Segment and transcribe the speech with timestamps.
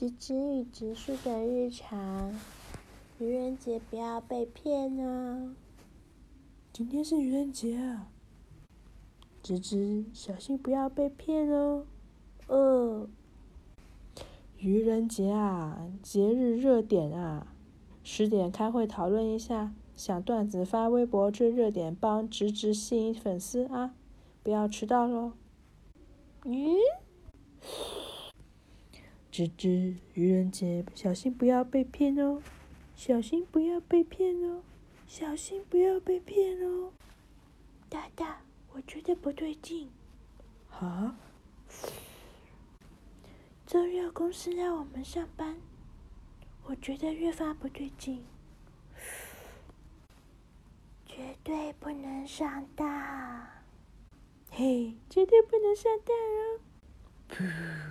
[0.00, 2.32] 直直与直树的日常。
[3.18, 5.54] 愚人节不要被骗哦！
[6.72, 8.08] 今天是愚人节啊！
[9.42, 11.84] 直直，小心不要被骗哦！
[12.46, 13.06] 呃，
[14.56, 17.48] 愚人节啊，节日热点啊！
[18.02, 23.94] 十点开会讨论一下，想段子发微博追热点，帮直直吸引粉丝啊！
[24.42, 25.34] 不要迟到喽！
[26.44, 26.78] 咦？
[29.40, 32.42] 吱吱，愚人节，小心不要被骗哦！
[32.94, 34.60] 小心不要被骗哦！
[35.06, 36.92] 小心不要被骗哦！
[37.88, 38.42] 大大，
[38.74, 39.88] 我觉得不对劲。
[40.70, 41.16] 啊？
[43.66, 45.56] 周六公司让我们上班，
[46.64, 48.22] 我觉得越发不对劲。
[51.06, 53.46] 绝对不能上当！
[54.50, 56.60] 嘿，绝对不能上当哦！
[57.30, 57.86] 噗。